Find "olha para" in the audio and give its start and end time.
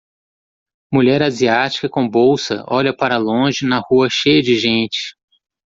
2.67-3.17